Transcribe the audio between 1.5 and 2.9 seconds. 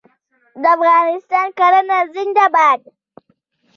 کرنه زنده باد.